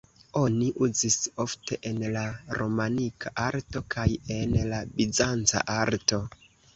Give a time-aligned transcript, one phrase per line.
[0.39, 2.23] Oni uzis ofte en la
[2.59, 6.21] romanika arto kaj en la bizanca arto.